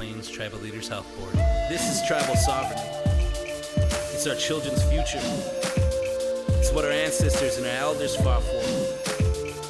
[0.00, 1.34] Plains Tribal Leaders Health Board.
[1.68, 2.80] This is tribal sovereignty.
[4.14, 5.20] It's our children's future.
[6.58, 8.62] It's what our ancestors and our elders fought for.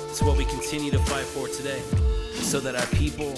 [0.08, 1.80] It's what we continue to fight for today,
[2.34, 3.34] so that our people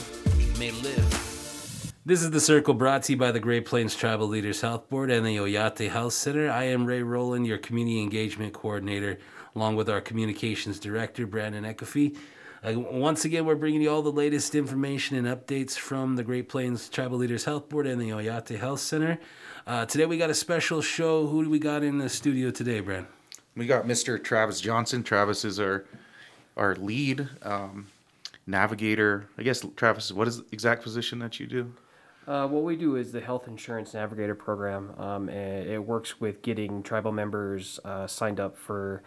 [0.58, 1.94] may live.
[2.04, 5.11] This is The Circle brought to you by the Great Plains Tribal Leaders Health Board
[5.11, 6.50] and the Oyate Health Center.
[6.50, 9.16] I am Ray Rowland, your Community Engagement Coordinator,
[9.56, 12.18] along with our Communications Director, Brandon Ecoffey.
[12.64, 16.48] Uh, once again, we're bringing you all the latest information and updates from the Great
[16.48, 19.18] Plains Tribal Leaders Health Board and the Oyate Health Center.
[19.66, 21.26] Uh, today, we got a special show.
[21.26, 23.06] Who do we got in the studio today, Brand?
[23.56, 24.22] We got Mr.
[24.22, 25.03] Travis Johnson.
[25.03, 25.84] Travis is our
[26.56, 27.89] our lead um,
[28.46, 29.26] navigator.
[29.36, 31.72] I guess Travis, what is the exact position that you do?
[32.28, 36.84] Uh, what we do is the Health Insurance Navigator Program, um, it works with getting
[36.84, 39.03] tribal members uh, signed up for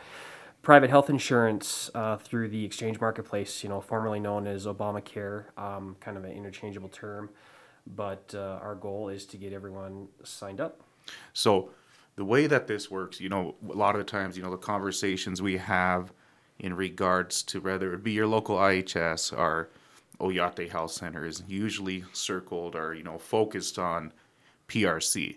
[0.66, 5.96] private health insurance uh, through the exchange marketplace, you know, formerly known as Obamacare, um,
[6.00, 7.30] kind of an interchangeable term.
[7.96, 10.82] But uh, our goal is to get everyone signed up.
[11.34, 11.70] So,
[12.16, 14.58] the way that this works, you know, a lot of the times, you know, the
[14.58, 16.12] conversations we have
[16.60, 19.70] in regards to whether it be your local IHS or
[20.20, 24.14] Oyate Health Center is usually circled or, you know, focused on
[24.68, 25.36] PRC.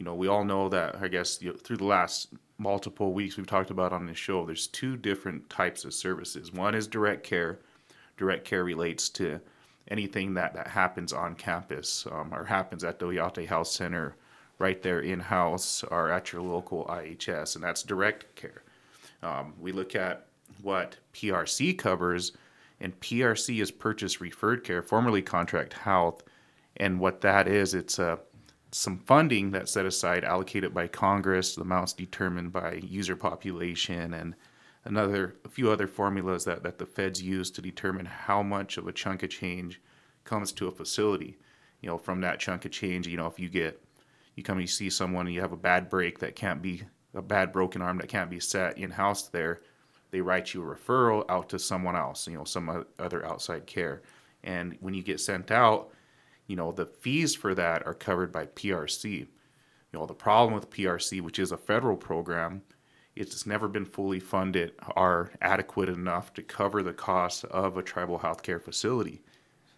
[0.00, 3.36] You know, we all know that, I guess, you know, through the last multiple weeks
[3.36, 6.54] we've talked about on this show, there's two different types of services.
[6.54, 7.58] One is direct care.
[8.16, 9.38] Direct care relates to
[9.88, 14.16] anything that, that happens on campus um, or happens at the Oyate Health Center
[14.58, 18.62] right there in house or at your local IHS, and that's direct care.
[19.22, 20.28] Um, we look at
[20.62, 22.32] what PRC covers,
[22.80, 26.22] and PRC is purchase referred care, formerly contract health.
[26.78, 28.18] And what that is, it's a
[28.72, 31.54] some funding that's set aside, allocated by Congress.
[31.54, 34.34] The amounts determined by user population and
[34.84, 38.86] another a few other formulas that, that the feds use to determine how much of
[38.86, 39.80] a chunk of change
[40.24, 41.38] comes to a facility.
[41.80, 43.82] You know, from that chunk of change, you know, if you get
[44.36, 46.82] you come and you see someone and you have a bad break that can't be
[47.14, 49.60] a bad broken arm that can't be set in house there,
[50.10, 54.02] they write you a referral out to someone else, you know, some other outside care.
[54.44, 55.90] And when you get sent out,
[56.50, 59.18] you know, the fees for that are covered by PRC.
[59.18, 59.28] You
[59.92, 62.62] know, the problem with PRC, which is a federal program,
[63.14, 68.18] it's never been fully funded or adequate enough to cover the costs of a tribal
[68.18, 69.22] healthcare facility.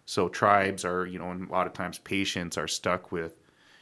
[0.07, 3.35] So tribes are, you know, and a lot of times patients are stuck with,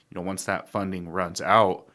[0.09, 1.87] you know, once that funding runs out,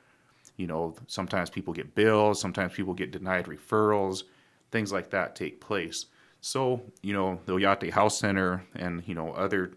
[0.57, 4.23] you know, sometimes people get bills, sometimes people get denied referrals,
[4.71, 6.07] things like that take place.
[6.41, 9.73] So, you know, the Oyate Health Center and, you know, other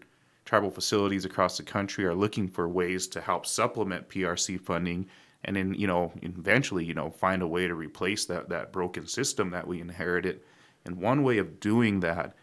[0.50, 5.06] tribal facilities across the country are looking for ways to help supplement PRC funding
[5.44, 9.06] and then you know eventually you know find a way to replace that that broken
[9.06, 10.40] system that we inherited.
[10.84, 12.34] And one way of doing that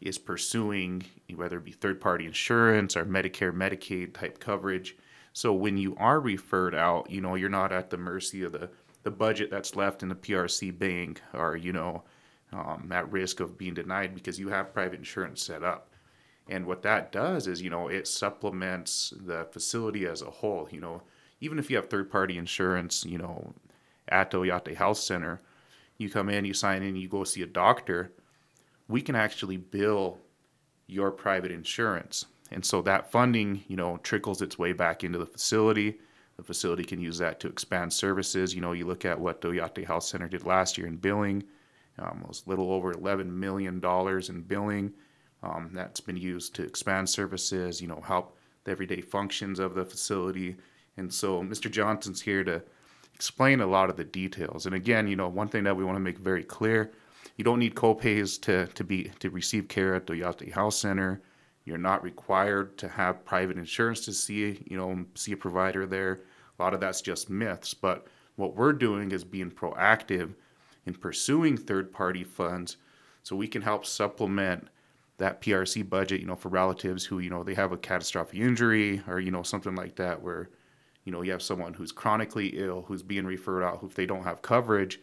[0.00, 1.02] is pursuing
[1.34, 4.96] whether it be third party insurance or Medicare Medicaid type coverage.
[5.32, 8.70] So when you are referred out you know you're not at the mercy of the
[9.02, 12.04] the budget that's left in the PRC bank or you know
[12.52, 15.88] um, at risk of being denied because you have private insurance set up
[16.52, 20.68] and what that does is, you know, it supplements the facility as a whole.
[20.70, 21.02] You know,
[21.40, 23.54] even if you have third party insurance, you know,
[24.08, 25.40] at the Oyate Health Center,
[25.96, 28.12] you come in, you sign in, you go see a doctor,
[28.86, 30.18] we can actually bill
[30.86, 32.26] your private insurance.
[32.50, 35.94] And so that funding, you know, trickles its way back into the facility.
[36.36, 38.54] The facility can use that to expand services.
[38.54, 41.44] You know, you look at what the Oyate Health Center did last year in billing,
[41.98, 44.92] um, it was a little over $11 million in billing
[45.42, 49.84] um, that's been used to expand services, you know, help the everyday functions of the
[49.84, 50.56] facility.
[50.96, 51.70] And so Mr.
[51.70, 52.62] Johnson's here to
[53.14, 54.66] explain a lot of the details.
[54.66, 56.92] And again, you know, one thing that we want to make very clear,
[57.36, 61.22] you don't need copays to, to be to receive care at the Oyate Health Center.
[61.64, 66.20] You're not required to have private insurance to see, you know, see a provider there.
[66.58, 67.74] A lot of that's just myths.
[67.74, 70.34] But what we're doing is being proactive
[70.86, 72.76] in pursuing third party funds
[73.22, 74.68] so we can help supplement
[75.18, 79.02] that PRC budget, you know, for relatives who, you know, they have a catastrophic injury
[79.06, 80.50] or, you know, something like that where,
[81.04, 84.06] you know, you have someone who's chronically ill, who's being referred out, who if they
[84.06, 85.00] don't have coverage,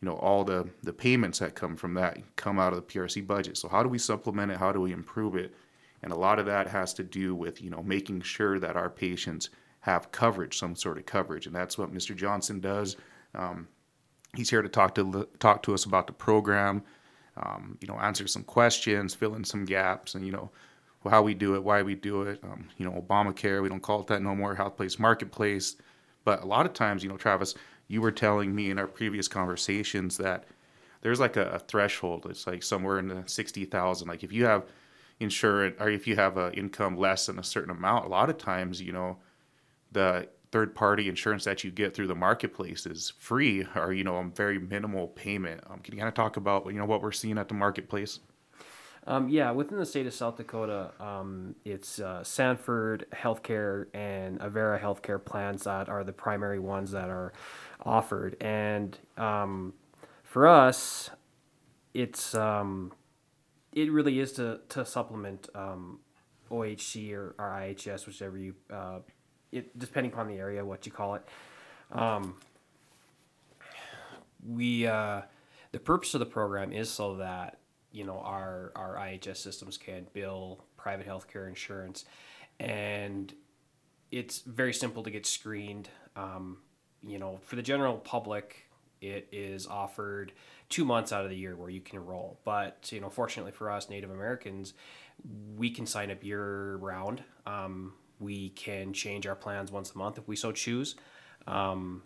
[0.00, 3.26] you know, all the, the payments that come from that come out of the PRC
[3.26, 3.56] budget.
[3.56, 4.58] So how do we supplement it?
[4.58, 5.54] How do we improve it?
[6.02, 8.90] And a lot of that has to do with, you know, making sure that our
[8.90, 9.50] patients
[9.80, 11.46] have coverage, some sort of coverage.
[11.46, 12.14] And that's what Mr.
[12.14, 12.96] Johnson does.
[13.34, 13.68] Um,
[14.34, 16.82] he's here to talk to talk to us about the program,
[17.36, 20.50] um, you know, answer some questions, fill in some gaps, and you know,
[21.08, 22.40] how we do it, why we do it.
[22.42, 24.54] Um, you know, Obamacare, we don't call it that no more.
[24.54, 25.76] Health Place Marketplace,
[26.24, 27.54] but a lot of times, you know, Travis,
[27.88, 30.44] you were telling me in our previous conversations that
[31.02, 32.26] there's like a, a threshold.
[32.28, 34.08] It's like somewhere in the sixty thousand.
[34.08, 34.64] Like if you have
[35.20, 38.38] insurance or if you have an income less than a certain amount, a lot of
[38.38, 39.18] times, you know,
[39.92, 44.16] the third party insurance that you get through the marketplace is free or you know
[44.16, 45.60] a very minimal payment.
[45.68, 48.20] Um, can you kind of talk about you know what we're seeing at the marketplace?
[49.06, 54.80] Um, yeah, within the state of South Dakota, um, it's uh, Sanford Healthcare and Avera
[54.80, 57.34] Healthcare plans that are the primary ones that are
[57.84, 58.38] offered.
[58.40, 59.74] And um,
[60.22, 61.10] for us,
[61.92, 62.92] it's um,
[63.74, 66.00] it really is to, to supplement um,
[66.50, 69.00] OHC or, or IHS, whichever you, uh,
[69.52, 71.22] it, depending upon the area, what you call it.
[71.92, 72.36] Um,
[74.46, 75.22] we uh,
[75.72, 77.58] the purpose of the program is so that
[77.92, 82.04] you know our our IHS systems can bill private healthcare insurance,
[82.60, 83.32] and
[84.10, 85.88] it's very simple to get screened.
[86.14, 86.58] Um,
[87.02, 88.68] you know, for the general public,
[89.00, 90.32] it is offered
[90.68, 92.40] two months out of the year where you can enroll.
[92.44, 94.74] But you know, fortunately for us Native Americans,
[95.56, 97.22] we can sign up year round.
[97.46, 100.96] Um, we can change our plans once a month if we so choose.
[101.46, 102.02] Um,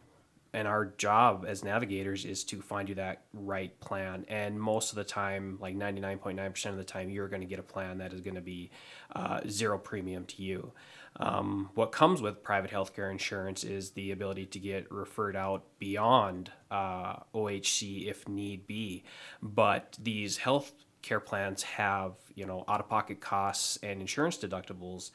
[0.52, 4.24] and our job as navigators is to find you that right plan.
[4.28, 7.64] And most of the time like 99.9% of the time you're going to get a
[7.64, 8.70] plan that is going to be
[9.14, 10.72] uh, zero premium to you.
[11.16, 16.50] Um, what comes with private healthcare insurance is the ability to get referred out beyond
[16.70, 19.04] uh, ohc if need be.
[19.42, 20.72] But these health
[21.02, 25.10] care plans have you know out-of-pocket costs and insurance deductibles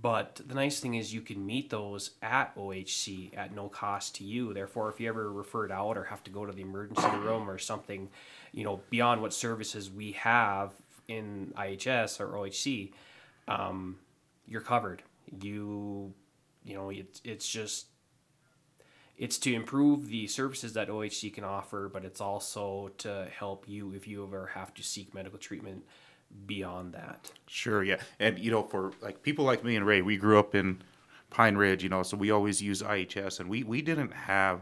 [0.00, 4.24] but the nice thing is you can meet those at OHC at no cost to
[4.24, 4.52] you.
[4.52, 7.58] Therefore, if you ever referred out or have to go to the emergency room or
[7.58, 8.10] something,
[8.52, 10.74] you know, beyond what services we have
[11.08, 12.92] in IHS or OHC,
[13.48, 13.96] um,
[14.46, 15.02] you're covered.
[15.40, 16.12] You,
[16.62, 17.86] you know, it's it's just
[19.16, 23.92] it's to improve the services that OHC can offer, but it's also to help you
[23.92, 25.84] if you ever have to seek medical treatment
[26.46, 27.30] beyond that.
[27.46, 27.96] Sure, yeah.
[28.18, 30.82] And you know, for like people like me and Ray, we grew up in
[31.30, 34.60] Pine Ridge, you know, so we always use IHS and we we didn't have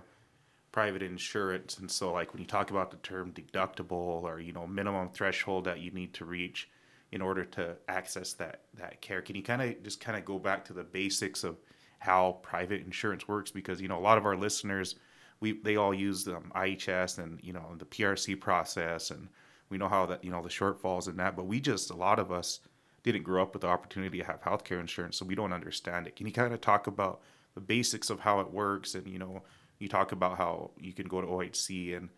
[0.75, 4.67] private insurance and so like when you talk about the term deductible or you know
[4.67, 6.69] minimum threshold that you need to reach
[7.13, 10.37] in order to access that that care can you kind of just kind of go
[10.37, 11.57] back to the basics of
[12.01, 14.97] how private insurance works because you know a lot of our listeners
[15.39, 19.29] we they all use um, IHS and you know the PRC process and
[19.75, 22.21] we know how that you know the shortfalls in that, but we just a lot
[22.21, 22.61] of us
[23.03, 26.15] didn't grow up with the opportunity to have healthcare insurance, so we don't understand it.
[26.15, 27.21] Can you kind of talk about
[27.57, 29.43] the basics of how it works, and you know,
[29.81, 32.09] you talk about how you can go to OHC and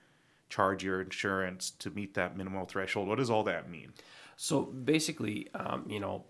[0.50, 3.08] charge your insurance to meet that minimal threshold.
[3.08, 3.94] What does all that mean?
[4.36, 6.26] So basically, um, you know,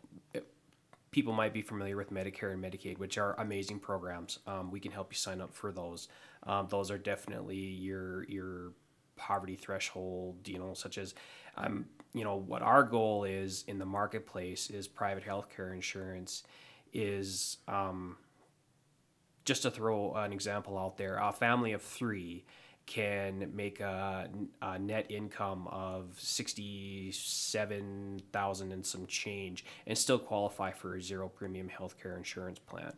[1.11, 4.39] people might be familiar with Medicare and Medicaid, which are amazing programs.
[4.47, 6.07] Um, we can help you sign up for those.
[6.45, 8.73] Um, those are definitely your your
[9.17, 11.15] poverty threshold, you know, such as,
[11.57, 16.45] um, you know, what our goal is in the marketplace is private healthcare insurance
[16.93, 18.17] is, um,
[19.45, 22.45] just to throw an example out there, a family of three
[22.87, 24.31] can make a,
[24.63, 31.69] a net income of 67,000 and some change and still qualify for a zero premium
[31.69, 32.93] healthcare insurance plan.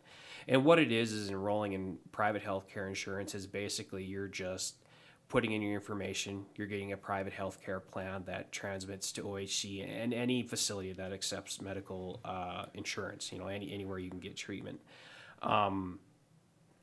[0.47, 4.75] And what it is is enrolling in private healthcare insurance is basically you're just
[5.29, 6.45] putting in your information.
[6.55, 11.13] You're getting a private health care plan that transmits to OHC and any facility that
[11.13, 13.31] accepts medical uh, insurance.
[13.31, 14.81] You know, any anywhere you can get treatment.
[15.41, 15.99] Um,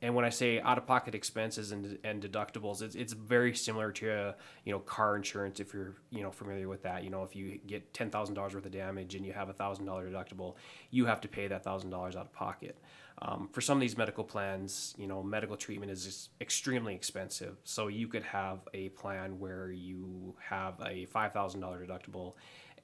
[0.02, 4.32] and when I say out-of-pocket expenses and, and deductibles, it's, it's very similar to uh,
[4.64, 7.02] you know car insurance if you're you know familiar with that.
[7.02, 9.54] You know, if you get ten thousand dollars worth of damage and you have a
[9.54, 10.54] thousand dollar deductible,
[10.90, 12.78] you have to pay that thousand dollars out of pocket.
[13.22, 17.56] Um, for some of these medical plans, you know, medical treatment is extremely expensive.
[17.64, 22.34] So you could have a plan where you have a five thousand dollar deductible,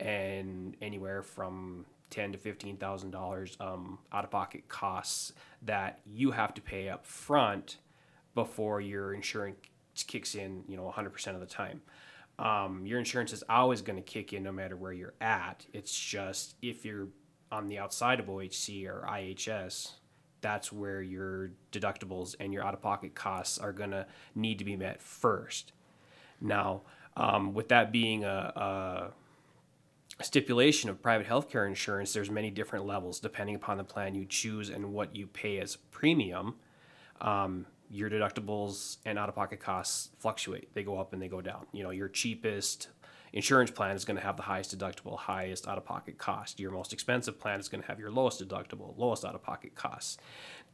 [0.01, 6.31] and anywhere from ten to fifteen thousand dollars um, out of pocket costs that you
[6.31, 7.77] have to pay up front
[8.35, 9.59] before your insurance
[10.07, 10.65] kicks in.
[10.67, 11.83] You know, one hundred percent of the time.
[12.39, 15.67] Um, your insurance is always going to kick in no matter where you're at.
[15.75, 17.09] It's just if you're
[17.53, 19.93] on the outside of OHC or IHS,
[20.43, 24.65] that's where your deductibles and your out of pocket costs are going to need to
[24.65, 25.73] be met first.
[26.41, 26.83] Now,
[27.17, 29.13] um, with that being a,
[30.19, 34.25] a stipulation of private healthcare insurance, there's many different levels depending upon the plan you
[34.25, 36.57] choose and what you pay as premium.
[37.21, 40.75] Um, your deductibles and out of pocket costs fluctuate.
[40.75, 41.67] They go up and they go down.
[41.73, 42.89] You know, your cheapest
[43.33, 46.61] insurance plan is going to have the highest deductible, highest out of pocket cost.
[46.61, 49.75] Your most expensive plan is going to have your lowest deductible, lowest out of pocket
[49.75, 50.19] costs.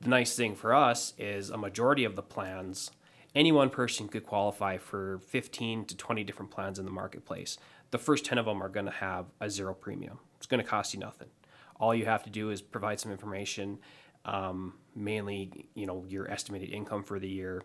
[0.01, 2.91] The nice thing for us is a majority of the plans,
[3.35, 7.59] any one person could qualify for 15 to 20 different plans in the marketplace.
[7.91, 10.19] The first 10 of them are going to have a zero premium.
[10.37, 11.29] It's going to cost you nothing.
[11.77, 13.79] All you have to do is provide some information,
[14.25, 17.63] um, mainly you know your estimated income for the year,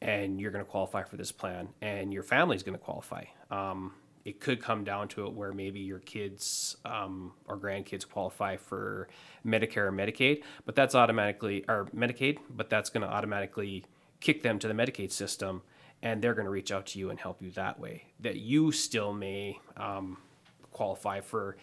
[0.00, 3.24] and you're going to qualify for this plan, and your family is going to qualify.
[3.50, 8.56] Um, it could come down to it where maybe your kids um, or grandkids qualify
[8.56, 9.08] for
[9.46, 13.84] Medicare or Medicaid, but that's automatically or Medicaid, but that's going to automatically
[14.20, 15.62] kick them to the Medicaid system,
[16.02, 18.04] and they're going to reach out to you and help you that way.
[18.20, 20.18] That you still may um,
[20.72, 21.56] qualify for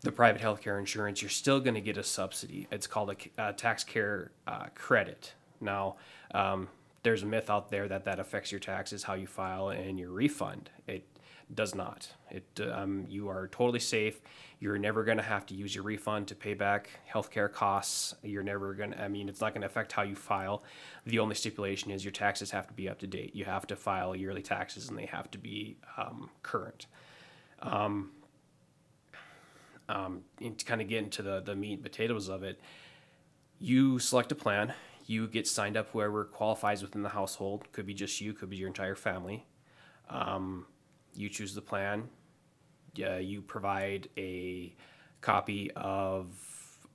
[0.00, 1.22] the private healthcare insurance.
[1.22, 2.66] You're still going to get a subsidy.
[2.70, 5.34] It's called a, a tax care uh, credit.
[5.60, 5.96] Now,
[6.32, 6.68] um,
[7.02, 10.10] there's a myth out there that that affects your taxes, how you file, and your
[10.10, 10.70] refund.
[10.86, 11.04] It
[11.54, 12.12] does not.
[12.30, 14.20] It um, you are totally safe.
[14.60, 18.14] You're never going to have to use your refund to pay back healthcare costs.
[18.22, 19.02] You're never going to.
[19.02, 20.62] I mean, it's not going to affect how you file.
[21.06, 23.34] The only stipulation is your taxes have to be up to date.
[23.34, 26.86] You have to file yearly taxes, and they have to be um, current.
[27.60, 28.10] Um,
[29.88, 32.60] um, to kind of get into the the meat and potatoes of it,
[33.58, 34.74] you select a plan.
[35.06, 37.72] You get signed up whoever qualifies within the household.
[37.72, 38.34] Could be just you.
[38.34, 39.46] Could be your entire family.
[40.10, 40.66] Um,
[41.18, 42.08] you choose the plan.
[42.94, 44.74] Yeah, you provide a
[45.20, 46.26] copy of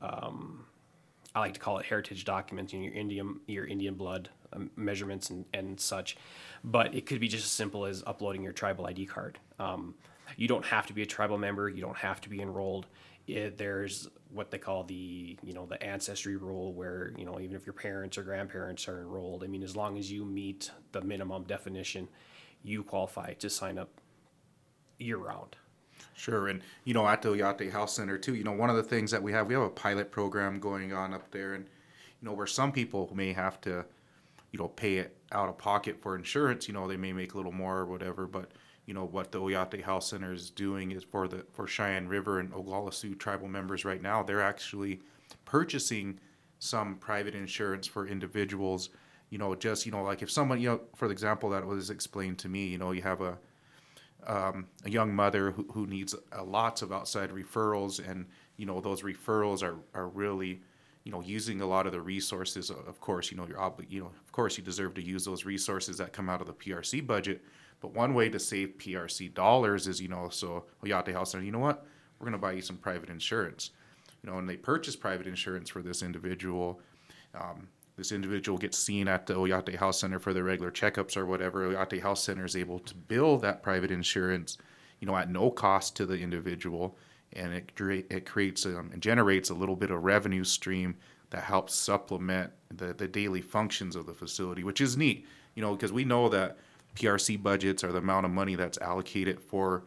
[0.01, 0.65] um,
[1.35, 5.29] I like to call it heritage documents, you your Indian your Indian blood um, measurements
[5.29, 6.17] and, and such.
[6.63, 9.39] But it could be just as simple as uploading your tribal ID card.
[9.59, 9.95] Um,
[10.37, 11.69] you don't have to be a tribal member.
[11.69, 12.87] You don't have to be enrolled.
[13.27, 17.55] It, there's what they call the you know the ancestry rule where you know even
[17.55, 21.01] if your parents or grandparents are enrolled i mean as long as you meet the
[21.01, 22.09] minimum definition
[22.63, 24.01] you qualify to sign up
[24.99, 25.55] year round.
[26.15, 28.35] Sure, and you know at the Oyate Health Center too.
[28.35, 30.93] You know one of the things that we have, we have a pilot program going
[30.93, 31.65] on up there, and
[32.21, 33.85] you know where some people may have to,
[34.51, 36.67] you know, pay it out of pocket for insurance.
[36.67, 38.51] You know they may make a little more or whatever, but
[38.85, 42.39] you know what the Oyate Health Center is doing is for the for Cheyenne River
[42.39, 44.23] and Oglala Sioux tribal members right now.
[44.23, 44.99] They're actually
[45.45, 46.19] purchasing
[46.59, 48.89] some private insurance for individuals.
[49.29, 52.37] You know, just you know, like if someone, you know, for example, that was explained
[52.39, 52.67] to me.
[52.67, 53.37] You know, you have a
[54.27, 58.25] um, a young mother who, who needs uh, lots of outside referrals and
[58.57, 60.61] you know those referrals are, are really
[61.03, 62.69] you know using a lot of the resources.
[62.69, 65.45] Of course you know you're obli- you know of course you deserve to use those
[65.45, 67.43] resources that come out of the PRC budget
[67.81, 71.51] but one way to save PRC dollars is you know so Oyate Health Center you
[71.51, 71.85] know what?
[72.19, 73.71] We're going to buy you some private insurance.
[74.23, 76.79] You know and they purchase private insurance for this individual
[77.35, 81.25] um, this individual gets seen at the Oyate Health Center for their regular checkups or
[81.25, 84.57] whatever, Oyate Health Center is able to bill that private insurance,
[84.99, 86.97] you know, at no cost to the individual,
[87.33, 87.71] and it
[88.09, 90.95] it creates um, and generates a little bit of revenue stream
[91.29, 95.73] that helps supplement the the daily functions of the facility, which is neat, you know,
[95.73, 96.57] because we know that
[96.95, 99.83] PRC budgets or the amount of money that's allocated for,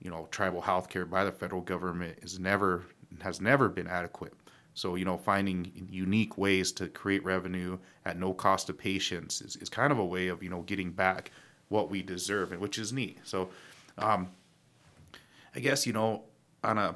[0.00, 2.84] you know, tribal healthcare by the federal government is never
[3.20, 4.34] has never been adequate.
[4.76, 9.56] So, you know, finding unique ways to create revenue at no cost to patients is,
[9.56, 11.30] is kind of a way of, you know, getting back
[11.70, 13.18] what we deserve, and which is neat.
[13.24, 13.48] So,
[13.96, 14.28] um,
[15.54, 16.24] I guess, you know,
[16.62, 16.94] on a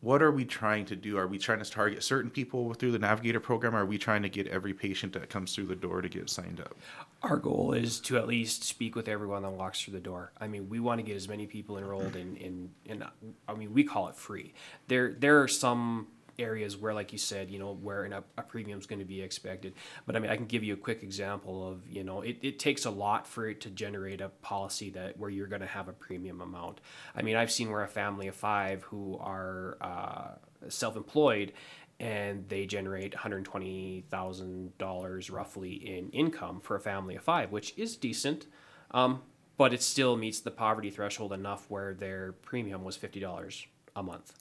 [0.00, 1.16] what are we trying to do?
[1.16, 3.76] Are we trying to target certain people through the Navigator program?
[3.76, 6.60] are we trying to get every patient that comes through the door to get signed
[6.60, 6.76] up?
[7.24, 10.32] Our goal is to at least speak with everyone that walks through the door.
[10.38, 13.02] I mean, we want to get as many people enrolled in, in, in
[13.48, 14.52] I mean, we call it free.
[14.88, 18.78] There, there are some areas where, like you said, you know, where a, a premium
[18.78, 19.72] is going to be expected.
[20.04, 22.58] But I mean, I can give you a quick example of, you know, it, it
[22.58, 25.88] takes a lot for it to generate a policy that where you're going to have
[25.88, 26.82] a premium amount.
[27.16, 30.28] I mean, I've seen where a family of five who are uh,
[30.68, 31.52] self-employed
[32.00, 38.46] and they generate $120,000 roughly in income for a family of five, which is decent.
[38.90, 39.22] Um,
[39.56, 44.34] but it still meets the poverty threshold enough where their premium was $50 a month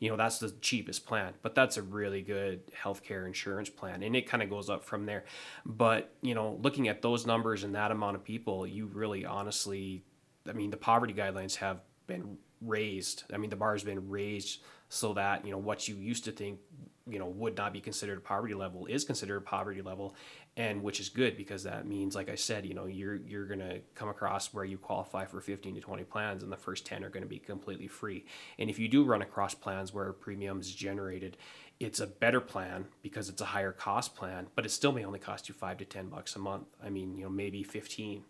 [0.00, 4.14] you know that's the cheapest plan but that's a really good healthcare insurance plan and
[4.14, 5.24] it kind of goes up from there
[5.64, 10.02] but you know looking at those numbers and that amount of people you really honestly
[10.48, 14.60] i mean the poverty guidelines have been raised i mean the bar has been raised
[14.88, 16.58] so that you know what you used to think
[17.06, 20.14] you know would not be considered a poverty level is considered a poverty level
[20.56, 23.60] and which is good because that means like i said you know you're you're going
[23.60, 27.04] to come across where you qualify for 15 to 20 plans and the first 10
[27.04, 28.24] are going to be completely free.
[28.58, 31.36] And if you do run across plans where premiums generated
[31.80, 35.18] it's a better plan because it's a higher cost plan but it still may only
[35.18, 36.66] cost you 5 to 10 bucks a month.
[36.82, 38.22] I mean you know maybe 15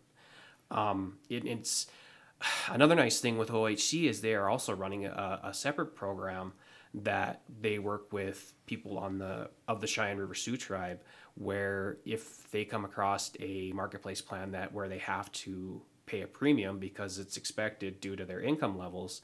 [0.70, 1.86] um, it, it's
[2.68, 6.52] another nice thing with ohc is they are also running a, a separate program
[6.94, 11.00] that they work with people on the of the Cheyenne River Sioux tribe
[11.34, 16.26] where if they come across a marketplace plan that where they have to pay a
[16.26, 19.22] premium because it's expected due to their income levels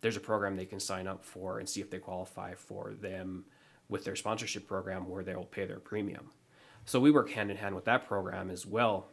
[0.00, 3.44] there's a program they can sign up for and see if they qualify for them
[3.88, 6.30] with their sponsorship program where they'll pay their premium.
[6.84, 9.08] So we work hand in hand with that program as well.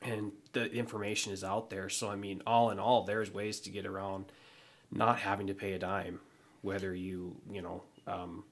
[0.00, 1.88] And the information is out there.
[1.88, 4.26] So, I mean, all in all, there's ways to get around
[4.90, 6.20] not having to pay a dime,
[6.62, 8.44] whether you, you know, um,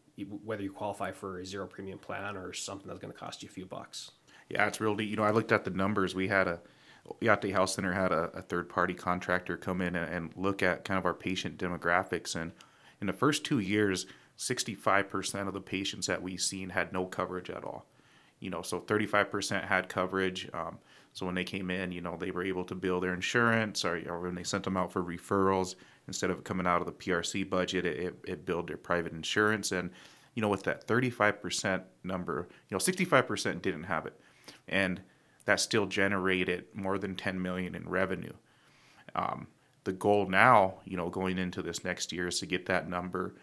[0.45, 3.49] whether you qualify for a zero premium plan or something that's going to cost you
[3.49, 4.13] a few bucks.
[4.49, 6.15] Yeah, it's really, you know, I looked at the numbers.
[6.15, 6.61] We had a,
[7.21, 10.85] Yate Health Center had a, a third party contractor come in and, and look at
[10.85, 12.35] kind of our patient demographics.
[12.35, 12.53] And
[13.01, 14.07] in the first two years,
[14.39, 17.87] 65% of the patients that we've seen had no coverage at all.
[18.41, 20.49] You know, so 35% had coverage.
[20.53, 20.79] Um,
[21.17, 24.03] so when they came in, you know, they were able to bill their insurance or,
[24.07, 25.75] or when they sent them out for referrals,
[26.09, 29.73] instead of coming out of the PRC budget, it, it, it billed their private insurance.
[29.73, 29.89] And,
[30.35, 34.21] you know, with that 35% number, you know, 65% didn't have it.
[34.69, 35.01] And
[35.47, 38.35] that still generated more than 10 million in revenue.
[39.15, 39.47] Um,
[39.85, 43.37] the goal now, you know, going into this next year is to get that number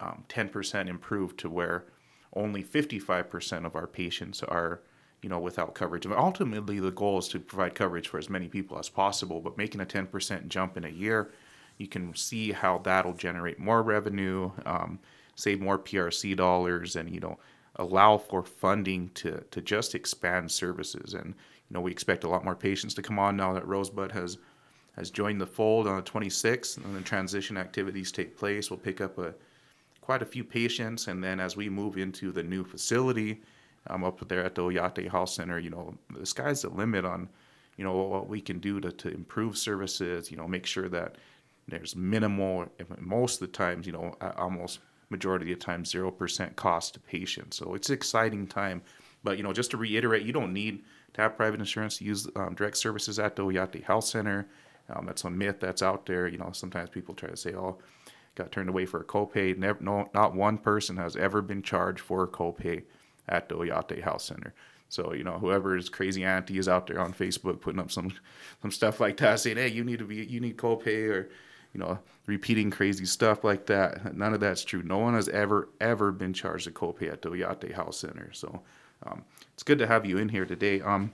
[0.00, 1.84] um, 10% improved to where
[2.32, 4.80] only 55% of our patients are,
[5.22, 6.04] you know, without coverage.
[6.04, 9.40] And ultimately, the goal is to provide coverage for as many people as possible.
[9.40, 11.32] But making a 10% jump in a year,
[11.78, 14.98] you can see how that'll generate more revenue, um,
[15.36, 17.38] save more PRC dollars, and you know,
[17.76, 21.14] allow for funding to to just expand services.
[21.14, 24.12] And you know, we expect a lot more patients to come on now that Rosebud
[24.12, 24.38] has
[24.96, 28.70] has joined the fold on the 26th, and the transition activities take place.
[28.70, 29.34] We'll pick up a
[30.00, 33.40] quite a few patients, and then as we move into the new facility,
[33.88, 37.28] um, up there at the Oyate Health Center, you know, the sky's the limit on,
[37.76, 40.30] you know, what we can do to, to improve services.
[40.30, 41.16] You know, make sure that
[41.68, 42.66] there's minimal,
[42.98, 47.00] most of the times, you know, almost majority of the time, zero percent cost to
[47.00, 47.56] patients.
[47.56, 48.82] So it's an exciting time.
[49.24, 50.82] But you know, just to reiterate, you don't need
[51.14, 54.48] to have private insurance to use um, direct services at the Oyate Health Center.
[54.90, 56.26] Um, that's a myth that's out there.
[56.26, 57.78] You know, sometimes people try to say, "Oh,
[58.34, 62.00] got turned away for a copay." Never, no, not one person has ever been charged
[62.00, 62.82] for a copay
[63.28, 64.54] at the Oyate Health Center.
[64.88, 68.12] So you know, whoever is crazy auntie is out there on Facebook putting up some
[68.62, 71.30] some stuff like that, saying, "Hey, you need to be, you need copay," or
[71.72, 74.14] you know, repeating crazy stuff like that.
[74.14, 74.82] None of that's true.
[74.82, 78.30] No one has ever, ever been charged a copay at the Oyate Health Center.
[78.32, 78.60] So
[79.06, 80.80] um, it's good to have you in here today.
[80.82, 81.12] Um,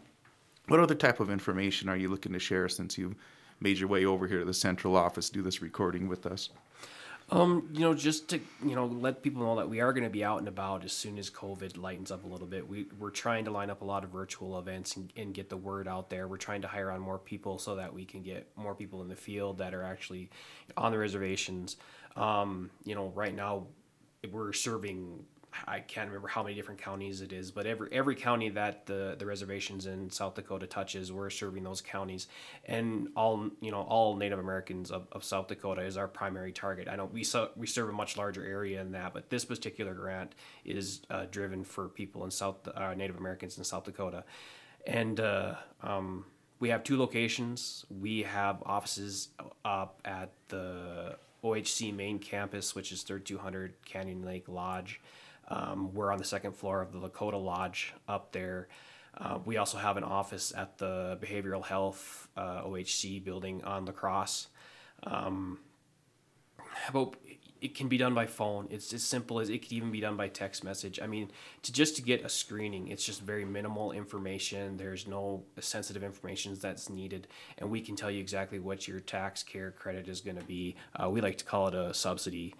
[0.67, 3.15] what other type of information are you looking to share since you've
[3.61, 6.51] made your way over here to the central office, do this recording with us?
[7.31, 10.11] Um, you know, just to you know let people know that we are going to
[10.11, 12.67] be out and about as soon as COVID lightens up a little bit.
[12.67, 15.57] We we're trying to line up a lot of virtual events and, and get the
[15.57, 16.27] word out there.
[16.27, 19.09] We're trying to hire on more people so that we can get more people in
[19.09, 20.31] the field that are actually
[20.77, 21.77] on the reservations.
[22.17, 23.67] Um, you know, right now
[24.33, 25.25] we're serving
[25.67, 29.17] I can't remember how many different counties it is, but every every county that the
[29.19, 32.29] the reservations in South Dakota touches, we're serving those counties,
[32.65, 36.89] and all you know all Native Americans of, of South Dakota is our primary target.
[36.89, 39.95] I know we so, we serve a much larger area than that, but this particular
[39.95, 40.35] grant
[40.65, 44.25] is uh, driven for people in South uh, Native Americans in South Dakota,
[44.87, 46.25] and uh, um,
[46.61, 47.85] we have two locations.
[47.89, 49.29] We have offices
[49.65, 55.01] up at the OHC main campus, which is 3200 Canyon Lake Lodge.
[55.49, 58.69] Um, we're on the second floor of the Lakota Lodge up there.
[59.17, 63.93] Uh, we also have an office at the Behavioral Health uh, OHC building on La
[63.93, 64.49] Crosse.
[65.03, 65.59] Um,
[66.93, 67.15] but
[67.61, 68.69] it can be done by phone.
[68.71, 71.01] It's as simple as it could even be done by text message.
[71.03, 71.31] I mean,
[71.63, 74.77] to just to get a screening, it's just very minimal information.
[74.77, 77.27] There's no sensitive information that's needed,
[77.59, 80.77] and we can tell you exactly what your tax care credit is going to be.
[80.95, 82.55] Uh, we like to call it a subsidy,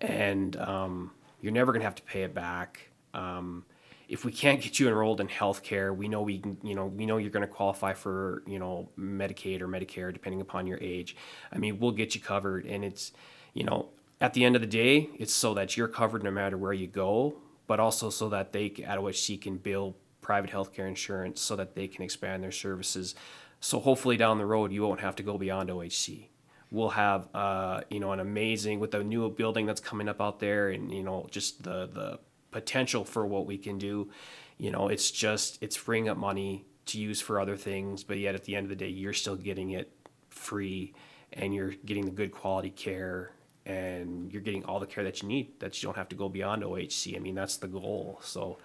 [0.00, 1.10] and um,
[1.44, 2.88] you're never going to have to pay it back.
[3.12, 3.66] Um,
[4.08, 7.04] if we can't get you enrolled in healthcare, we know we can, you know, we
[7.04, 11.16] know you're going to qualify for, you know, Medicaid or Medicare, depending upon your age.
[11.52, 12.64] I mean, we'll get you covered.
[12.64, 13.12] And it's,
[13.52, 13.90] you know,
[14.22, 16.86] at the end of the day, it's so that you're covered no matter where you
[16.86, 21.74] go, but also so that they, at OHC, can bill private healthcare insurance so that
[21.74, 23.14] they can expand their services.
[23.60, 26.28] So hopefully down the road, you won't have to go beyond OHC
[26.74, 30.40] we'll have uh, you know an amazing with the new building that's coming up out
[30.40, 32.18] there and you know just the the
[32.50, 34.10] potential for what we can do.
[34.58, 38.34] You know it's just it's freeing up money to use for other things but yet
[38.34, 39.90] at the end of the day you're still getting it
[40.28, 40.92] free
[41.32, 43.32] and you're getting the good quality care
[43.64, 46.28] and you're getting all the care that you need that you don't have to go
[46.28, 48.20] beyond OHC I mean that's the goal.
[48.22, 48.58] So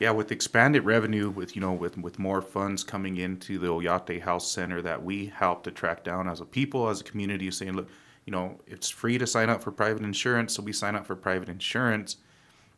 [0.00, 4.20] yeah, with expanded revenue, with you know, with with more funds coming into the Oyate
[4.20, 7.74] Health Center that we help to track down as a people, as a community, saying,
[7.74, 7.88] look,
[8.24, 11.14] you know, it's free to sign up for private insurance, so we sign up for
[11.14, 12.16] private insurance.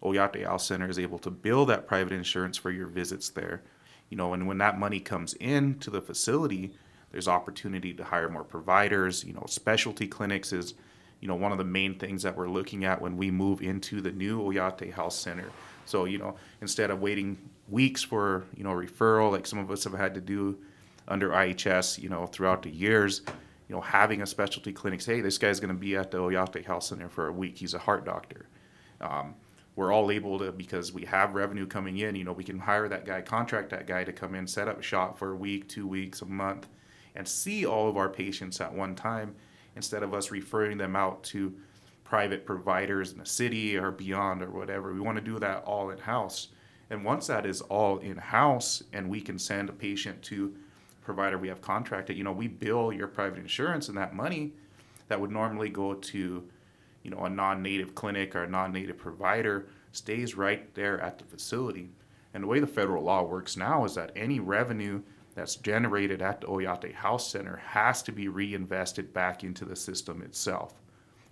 [0.03, 3.63] Oyate Health Center is able to bill that private insurance for your visits there,
[4.11, 6.75] you know, and when that money comes in to the facility,
[7.13, 9.25] there's opportunity to hire more providers.
[9.25, 10.75] You know, specialty clinics is
[11.21, 14.01] you know, one of the main things that we're looking at when we move into
[14.01, 15.51] the new Oyate Health Center.
[15.87, 19.85] So, you know, instead of waiting weeks for, you know, referral, like some of us
[19.85, 20.59] have had to do
[21.09, 23.23] under IHS, you know, throughout the years,
[23.69, 26.19] you know, having a specialty clinic say, hey, this guy's going to be at the
[26.19, 27.57] Oyate Health Center for a week.
[27.59, 28.47] He's a heart doctor.
[29.01, 29.35] Um,
[29.75, 32.89] we're all able to, because we have revenue coming in, you know, we can hire
[32.89, 35.87] that guy, contract that guy to come in, set up shop for a week, two
[35.87, 36.67] weeks, a month,
[37.15, 39.35] and see all of our patients at one time
[39.75, 41.55] instead of us referring them out to
[42.09, 44.93] private providers in the city or beyond or whatever.
[44.93, 46.49] We want to do that all in house.
[46.89, 50.55] And once that is all in house and we can send a patient to
[51.03, 54.53] provider we have contracted, you know, we bill your private insurance and that money
[55.09, 56.45] that would normally go to,
[57.03, 61.91] you know, a non-native clinic or a non-native provider stays right there at the facility.
[62.35, 65.03] And the way the federal law works now is that any revenue
[65.35, 70.23] that's generated at the Oyate Health Center has to be reinvested back into the system
[70.23, 70.75] itself,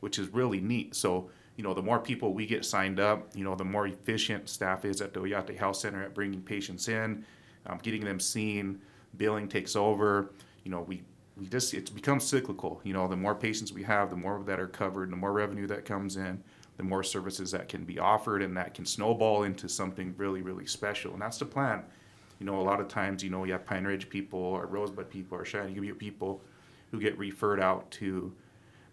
[0.04, 0.94] which is really neat.
[0.94, 4.50] So, you know, the more people we get signed up, you know, the more efficient
[4.50, 7.24] staff is at the Oyate Health Center at bringing patients in,
[7.64, 8.82] um, getting them seen,
[9.16, 10.30] billing takes over.
[10.62, 11.02] You know, we
[11.38, 12.82] we just it becomes cyclical.
[12.84, 15.66] You know, the more patients we have, the more that are covered, the more revenue
[15.68, 16.44] that comes in,
[16.76, 20.66] the more services that can be offered, and that can snowball into something really really
[20.66, 21.14] special.
[21.14, 21.82] And that's the plan.
[22.40, 25.08] You know, a lot of times, you know, you have Pine Ridge people or Rosebud
[25.08, 26.42] people or Cheyenne people
[26.90, 28.34] who get referred out to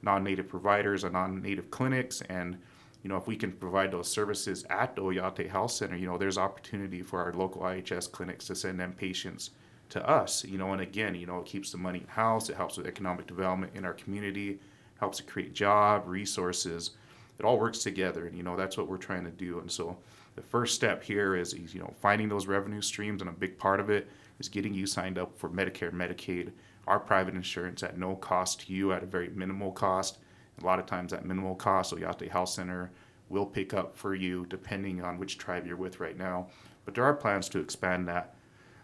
[0.02, 2.58] non-native providers or non-native clinics and
[3.04, 6.38] you know if we can provide those services at Oyate Health Center you know there's
[6.38, 9.52] opportunity for our local IHS clinics to send them patients
[9.92, 12.56] to us, you know, and again, you know, it keeps the money in house, it
[12.56, 14.60] helps with economic development in our community,
[15.00, 16.92] helps to create job, resources.
[17.38, 19.60] It all works together, and you know, that's what we're trying to do.
[19.60, 19.98] And so
[20.36, 23.80] the first step here is, you know, finding those revenue streams, and a big part
[23.80, 24.08] of it
[24.40, 26.52] is getting you signed up for Medicare, Medicaid,
[26.88, 30.17] our private insurance at no cost to you, at a very minimal cost.
[30.62, 32.91] A lot of times at minimal cost, Oyate Health Center
[33.30, 36.48] will pick up for you depending on which tribe you're with right now.
[36.86, 38.36] But there are plans to expand that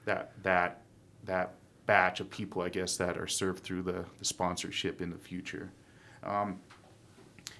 [0.05, 0.81] that that
[1.25, 1.53] that
[1.85, 5.71] batch of people, I guess, that are served through the, the sponsorship in the future.
[6.23, 6.59] Um,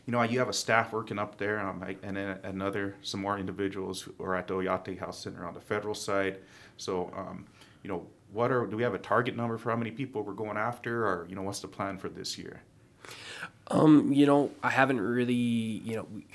[0.06, 3.38] you know, you have a staff working up there, um, and then another, some more
[3.38, 6.40] individuals who are at the Oyate Health Center on the federal side.
[6.78, 7.46] So, um,
[7.84, 10.34] you know, what are, do we have a target number for how many people we're
[10.34, 12.62] going after, or, you know, what's the plan for this year?
[13.70, 16.28] Um, you know, I haven't really, you know, we,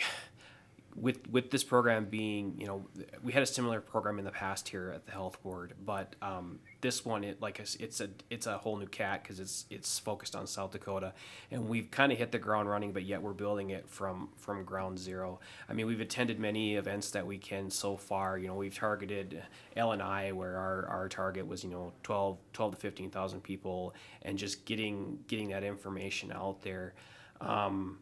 [0.94, 2.84] with with this program being, you know,
[3.22, 6.58] we had a similar program in the past here at the health board, but um,
[6.82, 10.36] this one, it like it's a it's a whole new cat because it's it's focused
[10.36, 11.14] on South Dakota,
[11.50, 14.64] and we've kind of hit the ground running, but yet we're building it from from
[14.64, 15.38] ground zero.
[15.68, 18.36] I mean, we've attended many events that we can so far.
[18.36, 19.42] You know, we've targeted
[19.76, 24.36] LNI, where our, our target was you know 12, 12 to fifteen thousand people, and
[24.36, 26.94] just getting getting that information out there.
[27.40, 27.98] Um,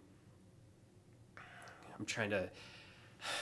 [1.98, 2.48] I'm trying to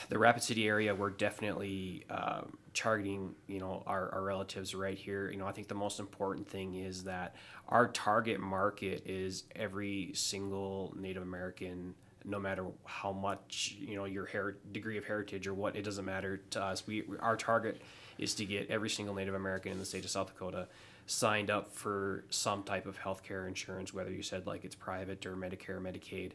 [0.08, 2.42] the Rapid City area, we're definitely uh,
[2.74, 5.30] targeting, you know, our, our relatives right here.
[5.30, 7.36] You know, I think the most important thing is that
[7.68, 14.26] our target market is every single Native American, no matter how much, you know, your
[14.26, 16.86] her- degree of heritage or what, it doesn't matter to us.
[16.86, 17.82] We, our target
[18.18, 20.68] is to get every single Native American in the state of South Dakota
[21.06, 25.24] signed up for some type of health care insurance, whether you said like it's private
[25.24, 26.32] or Medicare, Medicaid.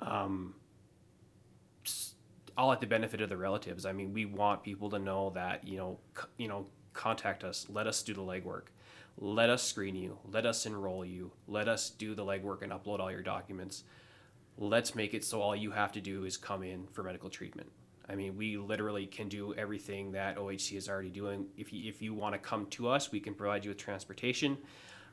[0.00, 0.54] Um,
[2.56, 3.86] all at the benefit of the relatives.
[3.86, 7.66] I mean, we want people to know that you know, c- you know, contact us.
[7.68, 8.64] Let us do the legwork.
[9.16, 10.18] Let us screen you.
[10.30, 11.32] Let us enroll you.
[11.46, 13.84] Let us do the legwork and upload all your documents.
[14.56, 17.70] Let's make it so all you have to do is come in for medical treatment.
[18.08, 21.46] I mean, we literally can do everything that OHC is already doing.
[21.56, 24.58] If you, if you want to come to us, we can provide you with transportation.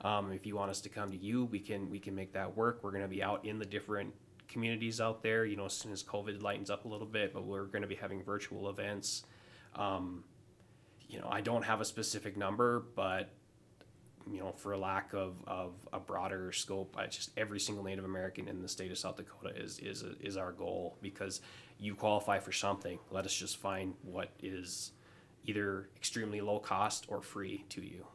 [0.02, 2.56] Um, if you want us to come to you, we can we can make that
[2.58, 2.80] work.
[2.84, 4.14] We're going to be out in the different
[4.52, 7.46] communities out there, you know, as soon as COVID lightens up a little bit, but
[7.46, 9.24] we're going to be having virtual events.
[9.76, 10.24] Um,
[11.08, 13.30] you know, I don't have a specific number, but
[14.30, 18.48] you know, for lack of, of a broader scope, I just every single Native American
[18.48, 21.42] in the state of South Dakota is is is our goal because
[21.80, 23.00] you qualify for something.
[23.10, 24.92] Let us just find what is
[25.46, 28.06] either extremely low cost or free to you.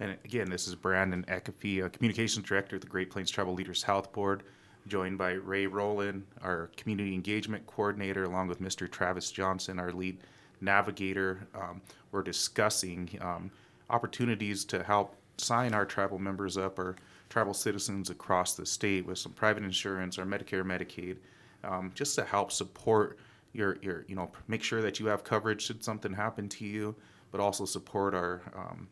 [0.00, 4.12] And again, this is Brandon Ecoffey, Communications Director at the Great Plains Tribal Leaders Health
[4.12, 4.42] Board
[4.86, 8.90] joined by Ray Rowland, our community engagement coordinator, along with Mr.
[8.90, 10.18] Travis Johnson, our lead
[10.60, 11.46] navigator.
[11.54, 11.80] Um,
[12.12, 13.50] we're discussing um,
[13.90, 16.96] opportunities to help sign our tribal members up or
[17.28, 21.16] tribal citizens across the state with some private insurance or Medicare, Medicaid,
[21.64, 23.18] um, just to help support
[23.52, 26.94] your, your, you know, make sure that you have coverage should something happen to you,
[27.30, 28.86] but also support our um,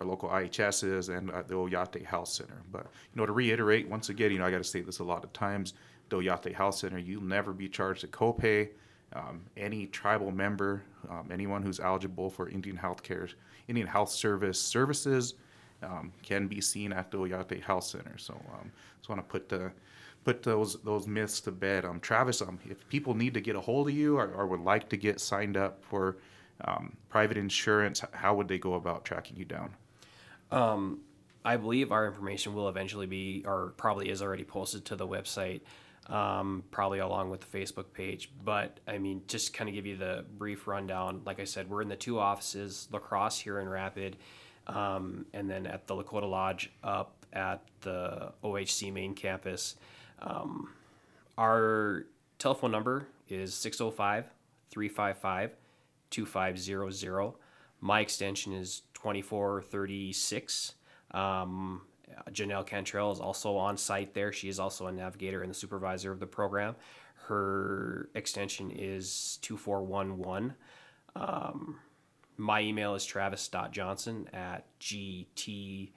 [0.00, 2.62] our local IHSs and uh, the Oyate Health Center.
[2.72, 5.04] But you know, to reiterate once again, you know, I got to say this a
[5.04, 5.74] lot of times.
[6.08, 8.70] the Oyate Health Center, you'll never be charged a copay.
[9.12, 13.28] Um, any tribal member, um, anyone who's eligible for Indian Health Care,
[13.68, 15.34] Indian Health Service services,
[15.82, 18.16] um, can be seen at the Oyate Health Center.
[18.16, 19.70] So, um, just want to put the
[20.24, 21.84] put those those myths to bed.
[21.84, 24.60] Um, Travis, um, if people need to get a hold of you or, or would
[24.60, 26.18] like to get signed up for
[26.64, 29.74] um, private insurance, how would they go about tracking you down?
[31.44, 35.62] I believe our information will eventually be, or probably is already posted to the website,
[36.06, 38.30] um, probably along with the Facebook page.
[38.44, 41.22] But I mean, just kind of give you the brief rundown.
[41.24, 44.16] Like I said, we're in the two offices, La Crosse here in Rapid,
[44.66, 49.76] um, and then at the Lakota Lodge up at the OHC main campus.
[50.20, 50.70] Um,
[51.38, 52.04] our
[52.38, 54.26] telephone number is 605
[54.70, 55.52] 355
[56.10, 57.32] 2500.
[57.80, 60.74] My extension is 2436.
[61.12, 61.82] Um,
[62.30, 64.32] Janelle Cantrell is also on site there.
[64.32, 66.76] She is also a navigator and the supervisor of the program.
[67.26, 70.54] Her extension is 2411.
[71.16, 71.78] Um,
[72.36, 75.92] my email is travis.johnson at gtpcb.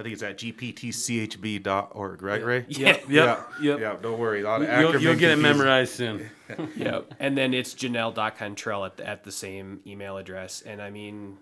[0.00, 2.64] I think it's at gptchb.org, right, Ray?
[2.68, 3.80] Yep, Yeah, yep, yep.
[3.80, 3.96] yeah.
[4.00, 6.30] Don't worry, a lot of You'll, you'll get it memorized soon.
[6.76, 7.16] Yep.
[7.20, 10.62] And then it's janelle.cantrell at the, at the same email address.
[10.62, 11.36] And I mean,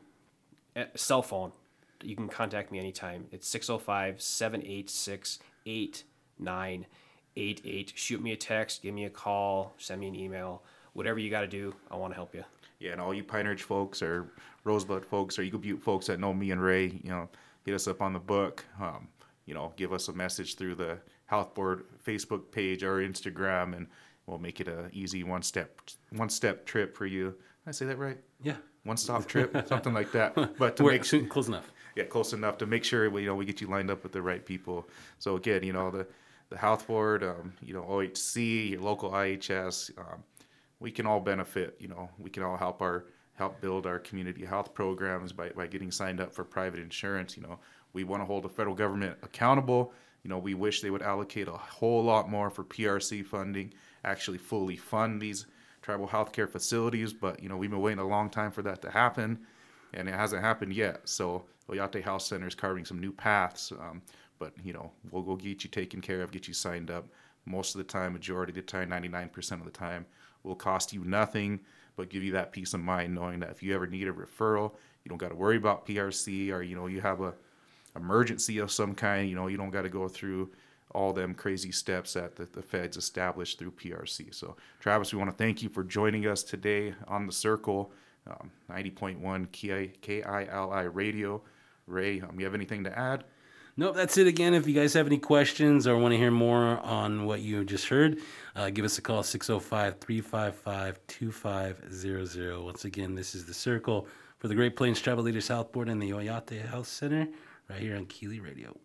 [0.75, 1.53] eh, cell phone,
[2.03, 3.27] you can contact me anytime.
[3.31, 7.93] It's 605 786 8988.
[7.95, 10.65] Shoot me a text, give me a call, send me an email.
[10.95, 12.43] Whatever you got to do, I want to help you.
[12.81, 14.27] Yeah, and all you Pine Ridge folks or
[14.65, 17.29] Rosebud folks or Eagle Butte folks that know me and Ray, you know,
[17.69, 18.65] hit us up on the book.
[18.81, 19.09] Um,
[19.45, 23.87] you know, give us a message through the Health Board Facebook page or Instagram, and
[24.27, 27.27] we'll make it a easy one step one step trip for you.
[27.31, 28.19] Did I say that right?
[28.43, 28.57] Yeah.
[28.85, 30.35] One stop trip, something like that.
[30.59, 31.71] But to We're make soon- close enough.
[31.95, 34.13] yeah, close enough to make sure we, you know we get you lined up with
[34.13, 34.89] the right people.
[35.19, 36.07] So again, you know the
[36.49, 40.25] the health board, um, you know OHC, your local IHS, um,
[40.81, 41.77] we can all benefit.
[41.79, 43.05] You know, we can all help our
[43.39, 47.37] help build our community health programs by by getting signed up for private insurance.
[47.37, 47.59] You know,
[47.93, 49.93] we want to hold the federal government accountable.
[50.25, 53.73] You know, we wish they would allocate a whole lot more for PRC funding,
[54.05, 55.47] actually fully fund these
[55.81, 57.13] tribal healthcare facilities.
[57.13, 59.39] But you know, we've been waiting a long time for that to happen
[59.95, 61.09] and it hasn't happened yet.
[61.09, 63.73] So Oyate Health Center is carving some new paths.
[63.73, 64.03] Um,
[64.39, 67.07] but you know, we'll go get you taken care of, get you signed up.
[67.45, 70.07] Most of the time, majority of the time, 99% of the time,
[70.43, 71.61] will cost you nothing,
[71.99, 74.73] but give you that peace of mind knowing that if you ever need a referral,
[75.05, 77.35] you don't got to worry about PRC or you know you have a
[77.99, 79.29] emergency of some kind.
[79.29, 80.51] You know, you don't got to go through
[80.93, 84.35] all them crazy steps that the, the feds established through PRC.
[84.35, 87.93] So, Travis, we want to thank you for joining us today on the Circle,
[88.27, 91.43] um, 90.1 KI, KILI Radio.
[91.87, 93.25] Ray, um, you have anything to add?
[93.79, 94.55] Nope, that's it again.
[94.55, 97.87] If you guys have any questions or want to hear more on what you just
[97.87, 98.19] heard,
[98.57, 102.61] uh, give us a call 605 355 2500.
[102.61, 106.03] Once again, this is The Circle for the Great Plains Tribal Leaders Health Board and
[106.03, 107.29] the Oyate Health Center
[107.71, 108.77] right here on KILI Radio.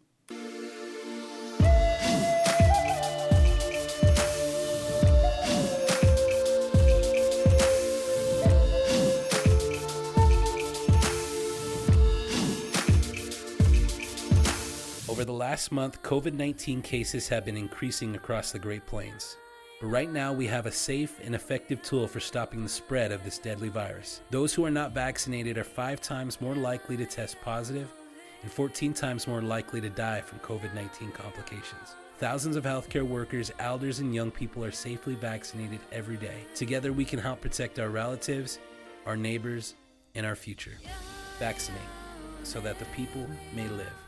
[15.43, 19.35] Last month, COVID 19 cases have been increasing across the Great Plains.
[19.81, 23.25] But right now, we have a safe and effective tool for stopping the spread of
[23.25, 24.21] this deadly virus.
[24.29, 27.91] Those who are not vaccinated are five times more likely to test positive
[28.41, 31.95] and 14 times more likely to die from COVID 19 complications.
[32.19, 36.45] Thousands of healthcare workers, elders, and young people are safely vaccinated every day.
[36.55, 38.59] Together, we can help protect our relatives,
[39.05, 39.73] our neighbors,
[40.15, 40.77] and our future.
[41.37, 41.81] Vaccinate
[42.43, 44.02] so that the people may live.